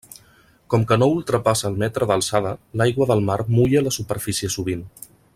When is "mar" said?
3.31-3.39